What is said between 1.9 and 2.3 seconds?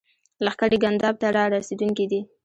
دي.